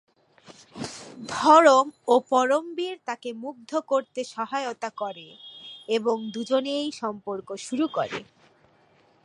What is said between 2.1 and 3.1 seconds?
ও পরমবীর